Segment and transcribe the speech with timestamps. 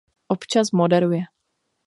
[0.29, 1.23] Občas moderuje.